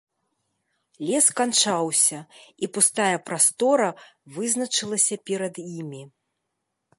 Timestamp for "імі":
5.79-6.03